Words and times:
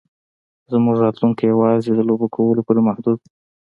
زموږ 0.71 0.95
راتلونکی 1.03 1.43
یوازې 1.53 1.89
د 1.93 1.99
لوبو 2.09 2.27
کولو 2.35 2.65
پورې 2.67 2.81
محدود 2.87 3.15
و 3.19 3.23